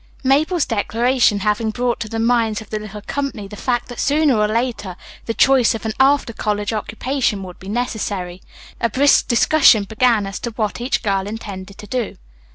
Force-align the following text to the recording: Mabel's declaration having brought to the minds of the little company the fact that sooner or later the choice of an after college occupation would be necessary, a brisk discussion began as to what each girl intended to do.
Mabel's 0.23 0.65
declaration 0.65 1.41
having 1.41 1.69
brought 1.69 1.99
to 1.99 2.09
the 2.09 2.17
minds 2.17 2.59
of 2.59 2.71
the 2.71 2.79
little 2.79 3.03
company 3.03 3.47
the 3.47 3.55
fact 3.55 3.87
that 3.87 3.99
sooner 3.99 4.35
or 4.35 4.47
later 4.47 4.95
the 5.27 5.33
choice 5.35 5.75
of 5.75 5.85
an 5.85 5.93
after 5.99 6.33
college 6.33 6.73
occupation 6.73 7.43
would 7.43 7.59
be 7.59 7.69
necessary, 7.69 8.41
a 8.79 8.89
brisk 8.89 9.27
discussion 9.27 9.83
began 9.83 10.25
as 10.25 10.39
to 10.39 10.49
what 10.55 10.81
each 10.81 11.03
girl 11.03 11.27
intended 11.27 11.77
to 11.77 11.85
do. 11.85 12.17